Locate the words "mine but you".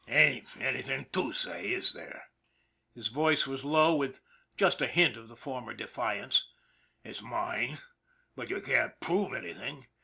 7.21-8.61